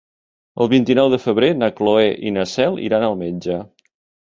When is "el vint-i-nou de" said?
0.63-1.19